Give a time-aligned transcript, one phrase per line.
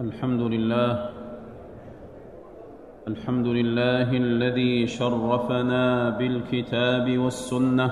[0.00, 1.10] الحمد لله.
[3.08, 7.90] الحمد لله الذي شرفنا بالكتاب والسنة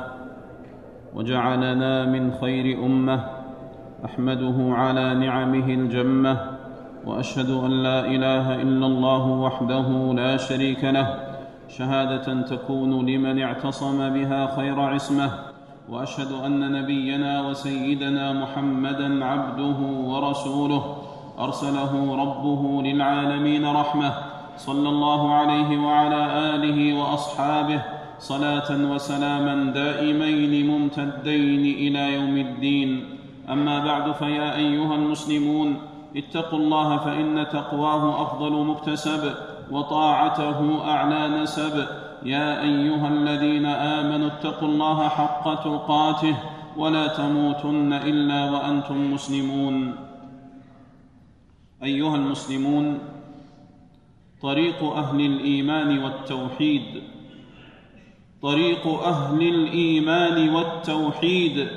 [1.15, 3.19] وجعلنا من خير أمة.
[4.05, 6.35] أحمده على نعمه الجمة
[7.07, 11.09] وأشهد أن لا إله إلا الله وحده لا شريك له.
[11.69, 15.31] شهادة تكون لمن اعتصم بها خير عصمة.
[15.89, 19.79] وأشهد أن نبينا وسيدنا محمدا عبده
[20.11, 21.16] ورسوله.
[21.39, 24.15] أرسله ربه للعالمين رحمة
[24.57, 26.23] صلى الله عليه وعلى
[26.55, 27.83] آله وأصحابه
[28.19, 33.19] صلاة وسلاما دائمين ممتدين إلى يوم الدين.
[33.53, 35.77] أما بعد فيا أيها المسلمون
[36.17, 39.35] اتقوا الله فإن تقواه أفضل مكتسب
[39.71, 41.87] وطاعته أعلى نسب.
[42.23, 46.37] يا أيها الذين آمنوا اتقوا الله حق تقاته
[46.77, 49.95] ولا تموتن إلا وأنتم مسلمون.
[51.83, 52.99] أيها المسلمون
[54.43, 57.03] طريق أهل الإيمان والتوحيد
[58.43, 61.69] طريق أهل الإيمان والتوحيد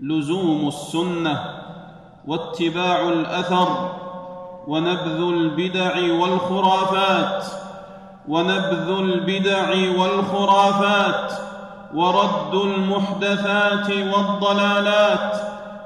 [0.00, 1.44] لزوم السنة
[2.26, 3.92] واتباع الأثر
[4.66, 7.44] ونبذ البدع والخرافات
[8.28, 11.32] ونبذ البدع والخرافات
[11.94, 15.36] ورد المحدثات والضلالات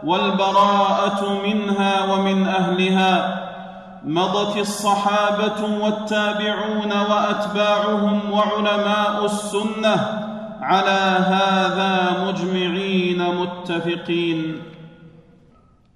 [0.05, 3.47] والبراءة منها ومن أهلها
[4.05, 10.27] مضت الصحابة والتابعون وأتباعهم وعلماء السنة
[10.63, 14.63] على هذا مجمعين متفقين.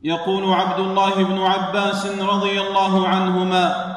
[0.02, 3.94] يقول عبد الله بن عباس رضي الله عنهما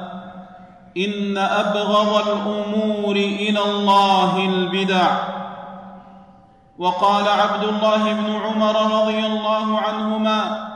[0.97, 5.36] إن أبغض الأمور إلى الله البدع.
[6.77, 10.67] وقال عبد الله بن عمر رضي الله عنهما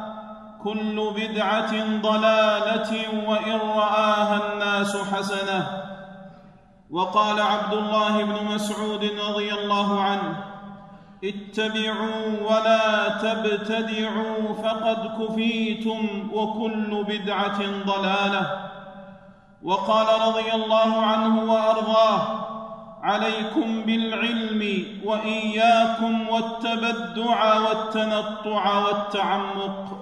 [0.64, 2.92] كل بدعة ضلالة
[3.30, 5.68] وإن رآها الناس حسنة.
[6.92, 10.44] وقال عبد الله بن مسعود رضي الله عنه
[11.23, 18.70] اتبعوا ولا تبتدعوا فقد كفيتم وكل بدعة ضلالة.
[19.64, 22.51] وقال رضي الله عنه وأرضاه
[23.04, 29.98] عليكم بالعلم وإياكم والتبدع والتنطع والتعمق.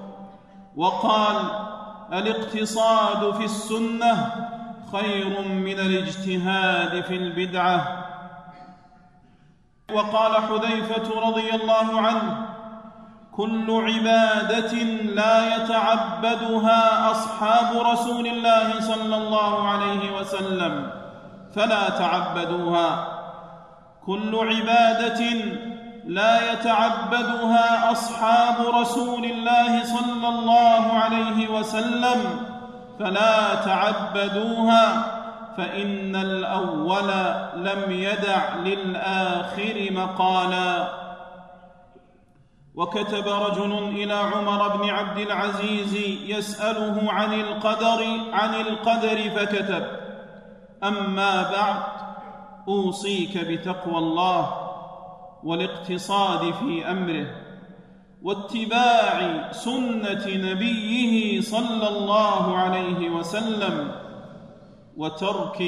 [0.76, 1.36] وقال
[2.14, 4.32] الاقتصاد في السنة
[4.92, 8.06] خير من الاجتهاد في البدعة.
[9.94, 12.46] وقال حذيفة رضي الله عنه
[13.32, 14.74] كل عبادة
[15.16, 20.99] لا يتعبدها أصحاب رسول الله صلى الله عليه وسلم.
[21.56, 23.20] فلا تعبدوها.
[24.06, 25.22] كل عبادة
[26.06, 32.46] لا يتعبدها أصحاب رسول الله صلى الله عليه وسلم.
[33.00, 35.04] فلا تعبدوها
[35.58, 37.10] فإن الأول
[37.56, 41.00] لم يدع للآخر مقالا.
[42.76, 45.94] وكتب رجل إلى عمر بن عبد العزيز
[46.26, 50.09] يسأله عن القدر عن القدر فكتب.
[50.84, 51.84] أما بعد
[52.68, 54.70] أوصيك بتقوى الله
[55.44, 57.28] والاقتصاد في أمره
[58.22, 63.92] واتباع سنة نبيه صلى الله عليه وسلم
[64.98, 65.64] وترك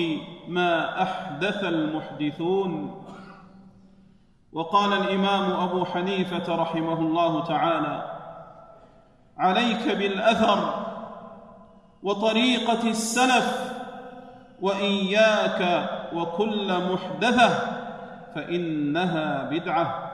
[0.47, 3.01] ما أحدث المحدثون.
[4.53, 8.11] وقال الإمام أبو حنيفة رحمه الله تعالى
[9.37, 10.85] عليك بالأثر
[12.03, 13.60] وطريقة السلف
[14.61, 17.49] وإياك وكل محدثة
[18.35, 20.11] فإنها بدعة.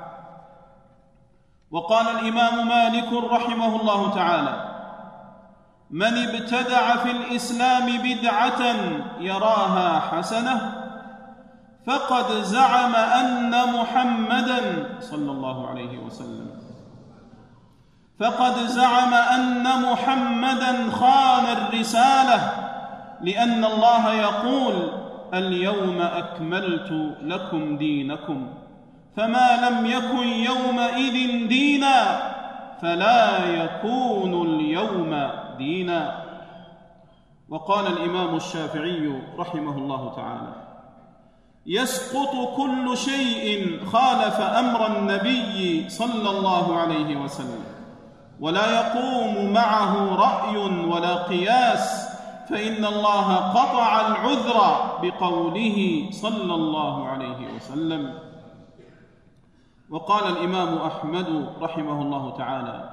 [1.71, 4.67] وقال الإمام مالك رحمه الله تعالى
[5.89, 8.61] من ابتدع في الإسلام بدعة
[9.19, 10.83] يراها حسنة
[11.87, 16.49] فقد زعم أن محمدا صلى الله عليه وسلم.
[18.19, 22.66] فقد زعم أن محمدا خان الرسالة
[23.21, 24.91] لأن الله يقول
[25.33, 28.47] اليوم أكملت لكم دينكم
[29.17, 32.19] فما لم يكن يومئذ دينا
[32.81, 36.23] فلا يكون اليوم دينا.
[37.49, 40.53] وقال الإمام الشافعي رحمه الله تعالى
[41.65, 47.63] يسقط كل شيء خالف أمر النبي صلى الله عليه وسلم
[48.39, 52.06] ولا يقوم معه رأي ولا قياس
[52.49, 54.59] فإن الله قطع العذر
[55.01, 58.19] بقوله صلى الله عليه وسلم.
[59.89, 62.89] وقال الإمام أحمد رحمه الله تعالى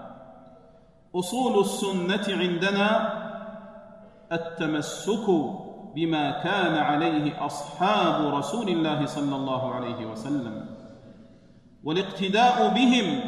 [1.15, 2.89] أصول السنة عندنا
[4.33, 5.27] التمسك
[5.95, 10.67] بما كان عليه أصحاب رسول الله صلى الله عليه وسلم
[11.85, 13.21] والاقتداء بهم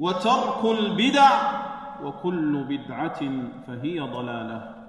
[0.00, 1.30] وترك البدع
[2.02, 3.20] وكل بدعة
[3.66, 4.79] فهي ضلالة.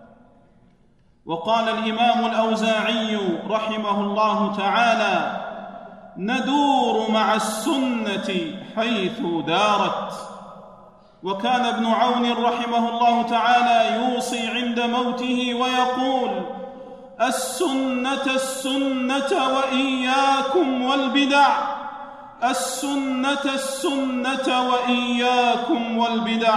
[1.25, 3.19] وقال الإمام الأوزاعي
[3.50, 5.41] رحمه الله تعالى
[6.18, 10.13] ندور مع السنة حيث دارت
[11.23, 16.45] وكان ابن عون رحمه الله تعالى يوصي عند موته ويقول
[17.21, 21.47] السنة السنة وإياكم والبدع
[22.44, 26.56] السنة السنة وإياكم والبدع.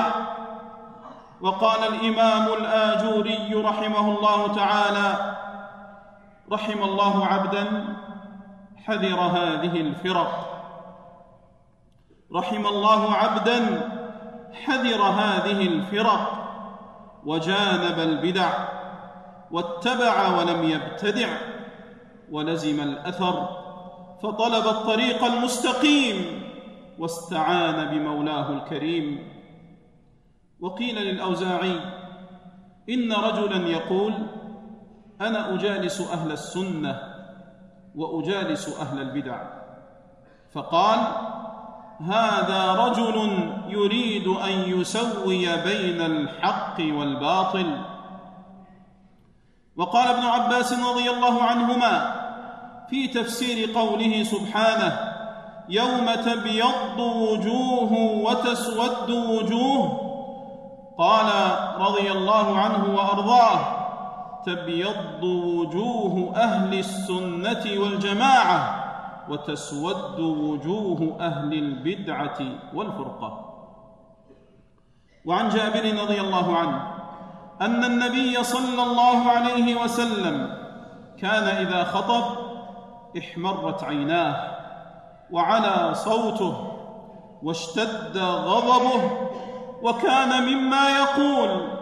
[1.44, 5.37] وقال الإمام الآجوري رحمه الله تعالى
[6.52, 7.96] رحم الله عبدا
[8.85, 10.50] حذر هذه الفرق.
[12.35, 13.91] رحم الله عبدا
[14.64, 16.44] حذر هذه الفرق.
[17.25, 18.50] وجانب البدع
[19.50, 21.29] واتبع ولم يبتدع
[22.31, 23.49] ولزم الأثر
[24.23, 26.43] فطلب الطريق المستقيم
[26.99, 29.33] واستعان بمولاه الكريم.
[30.60, 31.80] وقيل للأوزاعي
[32.90, 34.14] إن رجلا يقول
[35.20, 37.00] أنا أجالس أهل السنة
[37.94, 39.42] وأجالس أهل البدع.
[40.52, 40.98] فقال
[42.00, 43.28] هذا رجل
[43.68, 47.84] يريد أن يسوي بين الحق والباطل.
[49.76, 52.24] وقال ابن عباس رضي الله عنهما
[52.90, 55.14] في تفسير قوله سبحانه
[55.68, 57.92] يوم تبيض وجوه
[58.24, 60.13] وتسود وجوه
[60.99, 61.26] قال
[61.81, 63.85] رضي الله عنه وأرضاه
[64.46, 68.85] تبيض وجوه أهل السنة والجماعة
[69.29, 72.38] وتسود وجوه أهل البدعة
[72.75, 73.55] والفرقة.
[75.25, 76.94] وعن جابر رضي الله عنه
[77.61, 80.64] أن النبي صلى الله عليه وسلم
[81.19, 82.25] كان إذا خطب
[83.19, 84.55] احمرت عيناه
[85.31, 86.70] وعلى صوته
[87.43, 89.11] واشتد غضبه
[89.82, 91.74] وكان مما يقول.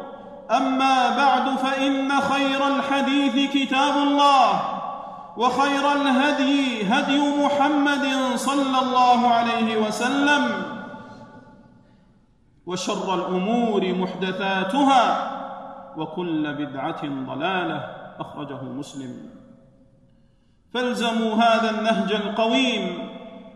[0.50, 4.62] أما بعد فإن خير الحديث كتاب الله
[5.36, 10.72] وخير الهدي هدي محمد صلى الله عليه وسلم
[12.66, 15.30] وشر الأمور محدثاتها
[15.96, 17.84] وكل بدعة ضلالة
[18.20, 19.30] أخرجه مسلم.
[20.74, 23.08] فالزموا هذا النهج القويم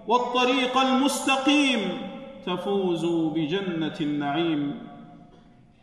[0.06, 2.05] والطريق المستقيم
[2.46, 4.88] تفوزوا بجنة النعيم.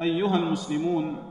[0.01, 1.23] أيها المسلمون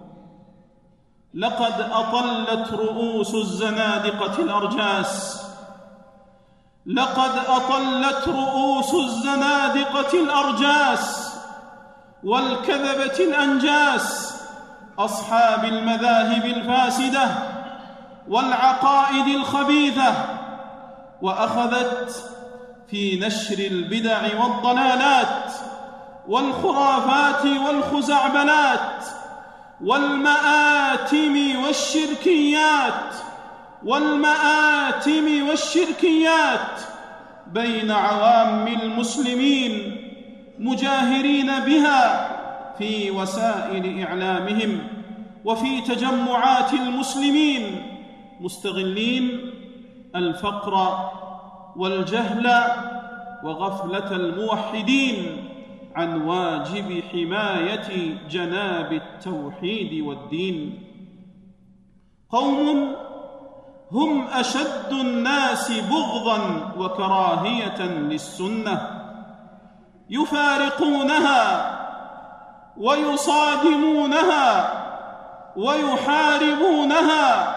[1.34, 5.42] لقد أطلت رؤوس الزنادقة الأرجاس.
[6.86, 11.34] لقد أطلت رؤوس الزنادقة الأرجاس
[12.24, 14.32] والكذبة الأنجاس.
[14.98, 17.28] أصحاب المذاهب الفاسدة
[18.28, 20.14] والعقائد الخبيثة
[21.22, 22.32] وأخذت
[22.92, 25.52] في نشر البدع والضلالات
[26.28, 29.04] والخرافات والخزعبلات
[29.80, 33.14] والمآتم والشركيات
[33.84, 36.80] والمآتم والشركيات
[37.46, 39.96] بين عوام المسلمين
[40.58, 42.28] مجاهرين بها
[42.78, 44.78] في وسائل إعلامهم
[45.44, 47.82] وفي تجمعات المسلمين
[48.40, 49.50] مستغلين
[50.16, 50.98] الفقر
[51.76, 52.64] والجهل
[53.44, 55.48] وغفلة الموحدين
[55.96, 60.82] عن واجب حماية جناب التوحيد والدين.
[62.30, 62.94] قوم
[63.92, 68.88] هم أشد الناس بغضا وكراهية للسنة
[70.10, 71.72] يفارقونها
[72.76, 74.70] ويصادمونها
[75.56, 77.54] ويحاربونها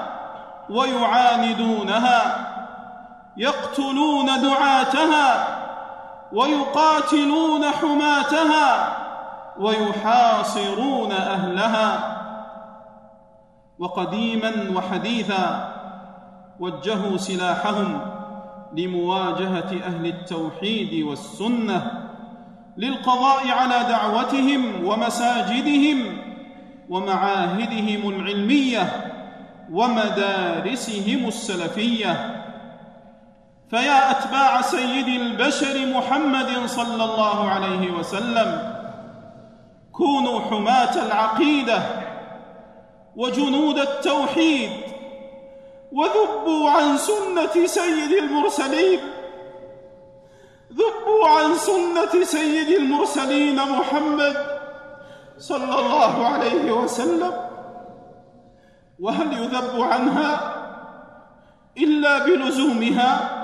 [0.70, 2.45] ويعاندونها.
[3.38, 5.48] يقتلون دعاتها
[6.34, 8.98] ويقاتلون حماتها
[9.60, 12.16] ويحاصرون أهلها
[13.80, 15.72] وقديما وحديثا
[16.60, 18.02] وجهوا سلاحهم
[18.74, 21.92] لمواجهة أهل التوحيد والسنة
[22.78, 26.18] للقضاء على دعوتهم ومساجدهم
[26.90, 29.12] ومعاهدهم العلمية
[29.72, 32.42] ومدارسهم السلفية
[33.76, 38.76] فيا أتباع سيد البشر محمد صلى الله عليه وسلم.
[39.92, 41.84] كونوا حماة العقيدة
[43.16, 44.72] وجنود التوحيد
[45.92, 49.00] وذبوا عن سنة سيد المرسلين.
[50.72, 54.36] ذبوا عن سنة سيد المرسلين محمد
[55.38, 57.34] صلى الله عليه وسلم.
[59.00, 60.56] وهل يذب عنها
[61.78, 63.35] إلا بلزومها؟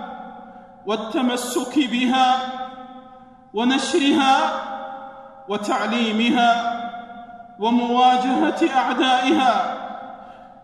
[0.86, 2.36] والتمسك بها
[3.54, 4.38] ونشرها
[5.50, 6.82] وتعليمها
[7.60, 9.78] ومواجهة أعدائها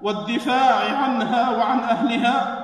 [0.01, 2.63] والدفاع عنها وعن أهلها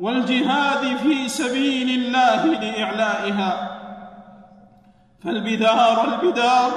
[0.00, 3.70] والجهاد في سبيل الله لإعلائها.
[5.24, 6.70] فالبدار البدار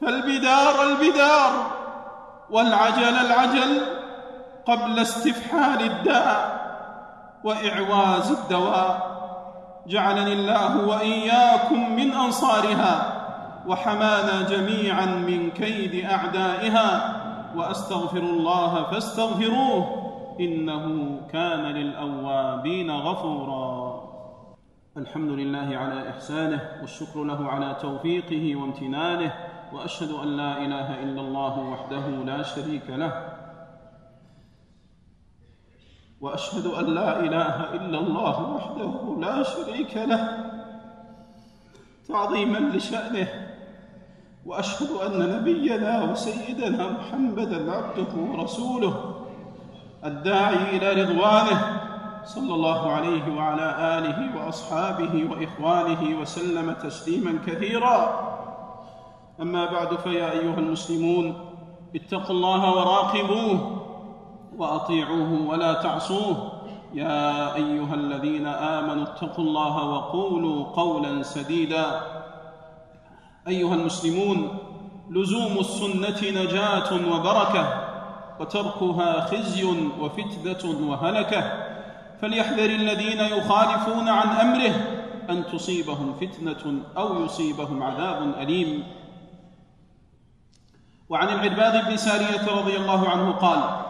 [0.00, 1.70] فالبدار البدار
[2.50, 3.80] والعجل العجل
[4.66, 6.57] قبل استفحال الداء.
[7.44, 9.18] وإعواز الدواء.
[9.86, 13.12] جعلني الله وإياكم من أنصارها
[13.66, 17.14] وحمانا جميعا من كيد أعدائها.
[17.56, 19.86] وأستغفر الله فاستغفروه
[20.40, 24.00] إنه كان للأوابين غفورا.
[24.96, 29.32] الحمد لله على إحسانه والشكر له على توفيقه وامتنانه.
[29.72, 33.37] وأشهد أن لا إله إلا الله وحده لا شريك له.
[36.20, 40.38] وأشهد أن لا إله إلا الله وحده لا شريك له
[42.08, 43.28] تعظيما لشأنه
[44.46, 49.14] وأشهد أن نبينا وسيدنا محمدا عبده ورسوله
[50.04, 51.80] الداعي إلى رضوانه
[52.24, 58.28] صلى الله عليه وعلى آله وأصحابه وإخوانه وسلم تسليما كثيرا.
[59.40, 61.34] أما بعد فيا أيها المسلمون
[61.96, 63.77] اتقوا الله وراقبوه
[64.58, 66.52] وأطيعوه ولا تعصوه.
[66.94, 72.00] يا أيها الذين آمنوا اتقوا الله وقولوا قولا سديدا.
[73.48, 74.58] أيها المسلمون
[75.10, 77.84] لزوم السنة نجاة وبركة
[78.40, 79.64] وتركها خزي
[80.00, 81.52] وفتنة وهلكة.
[82.20, 84.74] فليحذر الذين يخالفون عن أمره
[85.30, 88.84] أن تصيبهم فتنة أو يصيبهم عذاب أليم.
[91.08, 93.87] وعن العرباض بن سارية رضي الله عنه قال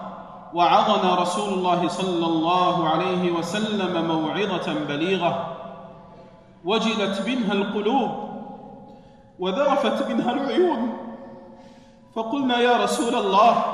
[0.54, 5.56] وعظنا رسول الله صلى الله عليه وسلم موعظة بليغة
[6.64, 8.10] وجلت منها القلوب
[9.38, 10.98] وذرفت منها العيون.
[12.16, 13.64] فقلنا يا رسول الله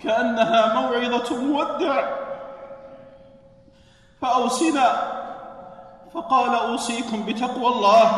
[0.00, 2.04] كأنها موعظة مودع.
[4.22, 4.88] فاوصنا
[6.14, 8.10] فقال أوصيكم بتقوى الله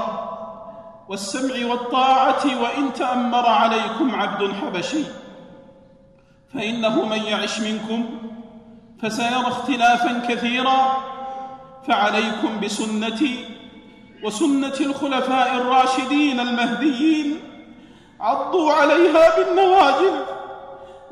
[1.09, 5.05] والسمع والطاعة وإن تأمر عليكم عبد حبشي.
[6.55, 8.07] فإنه من يعش منكم
[9.03, 10.97] فسيرى اختلافا كثيرا
[11.89, 13.45] فعليكم بسنتي
[14.25, 17.41] وسنة الخلفاء الراشدين المهديين
[18.21, 20.15] عضوا عليها بالنواجذ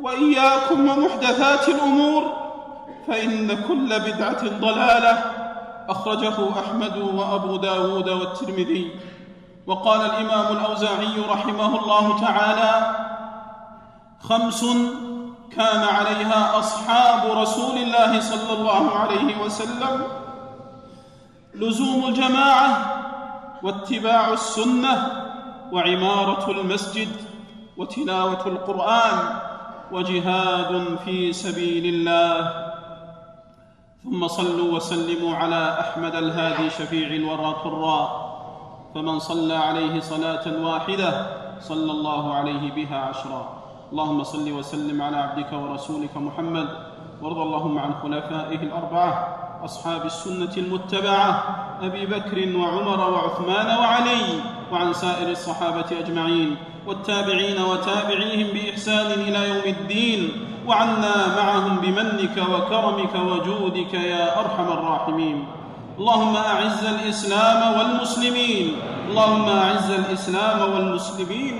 [0.00, 2.32] وإياكم ومحدثات الأمور
[3.06, 5.24] فإن كل بدعة ضلالة
[5.88, 8.90] أخرجه أحمد وأبو داود والترمذي
[9.66, 12.96] وقال الإمام الأوزاعي رحمه الله تعالى
[14.20, 14.64] خمس
[15.58, 20.04] كان عليها أصحاب رسول الله صلى الله عليه وسلم.
[21.54, 22.70] لزوم الجماعة
[23.62, 24.94] واتباع السنة
[25.72, 27.08] وعمارة المسجد
[27.76, 29.18] وتلاوة القرآن
[29.92, 32.68] وجهاد في سبيل الله.
[34.04, 38.28] ثم صلوا وسلموا على أحمد الهادي شفيع الورى طراء
[38.94, 41.26] فمن صلى عليه صلاة واحدة
[41.60, 43.57] صلى الله عليه بها عشرا.
[43.92, 46.68] اللهم صل وسلم على عبدك ورسولك محمد
[47.22, 49.12] وارض اللهم عن خلفائه الأربعة
[49.64, 51.44] أصحاب السنة المتبعة
[51.82, 54.24] أبي بكر وعمر وعثمان وعلي
[54.72, 60.20] وعن سائر الصحابة أجمعين والتابعين وتابعيهم بإحسان إلى يوم الدين
[60.66, 65.46] وعنا معهم بمنك وكرمك وجودك يا أرحم الراحمين.
[65.98, 68.76] اللهم أعز الإسلام والمسلمين
[69.08, 71.56] اللهم أعز الإسلام والمسلمين.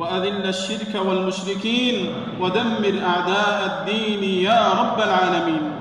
[0.00, 5.72] وأذل الشرك والمشركين ودمر أعداء الدين يا رب العالمين.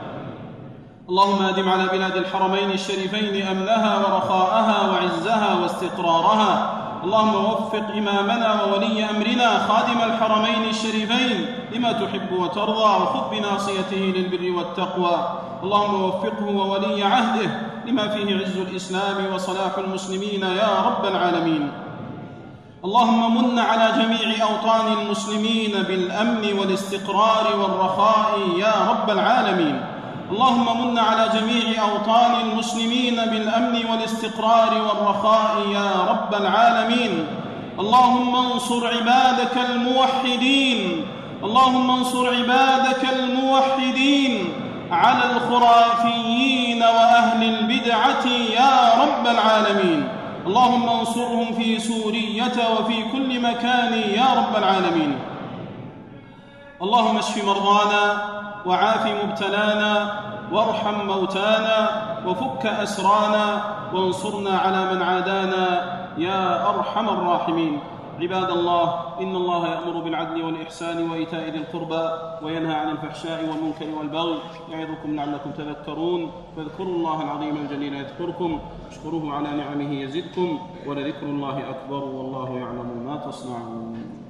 [1.10, 6.76] اللهم أدم على بلاد الحرمين الشريفين أمنها ورخاءها وعزها واستقرارها.
[7.04, 15.40] اللهم وفق إمامنا وولي أمرنا خادم الحرمين الشريفين لما تحب وترضى وخذ بناصيته للبر والتقوى.
[15.64, 17.50] اللهم وفقه وولي عهده
[17.88, 21.72] لما فيه عز الإسلام وصلاح المسلمين يا رب العالمين.
[22.86, 29.82] اللهم من على جميع أوطان المسلمين بالأمن والاستقرار والرخاء يا رب العالمين.
[30.32, 37.26] اللهم من على جميع أوطان المسلمين بالأمن والاستقرار والرخاء يا رب العالمين.
[37.80, 41.06] اللهم انصر عبادك الموحدين.
[41.44, 44.54] اللهم انصر عبادك الموحدين.
[44.92, 50.19] على الخرافيين وأهل البدعة يا رب العالمين.
[50.48, 55.20] اللهم انصرهم في سورية وفي كل مكان يا رب العالمين.
[56.82, 58.06] اللهم اشف مرضانا
[58.66, 59.94] وعاف مبتلانا
[60.52, 61.78] وارحم موتانا
[62.26, 63.46] وفك أسرانا
[63.94, 65.66] وانصرنا على من عادانا
[66.18, 67.80] يا أرحم الراحمين.
[68.22, 68.86] عباد الله
[69.22, 72.06] إن الله يأمر بالعدل والإحسان وإيتاء ذي القربى
[72.46, 74.38] وينهى عن الفحشاء والمنكر والبغي
[74.72, 76.32] يعظكم لعلكم تذكرون.
[76.56, 78.60] فاذكروا الله العظيم الجليل يذكركم
[78.92, 84.29] اشكروه على نعمه يزدكم ولذكر الله أكبر والله يعلم ما تصنعون.